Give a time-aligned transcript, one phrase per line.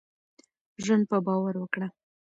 [0.83, 1.87] ژوند په باور وکړهٔ.